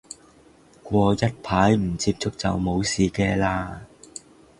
[0.81, 3.81] 過一排唔接觸就冇事嘅喇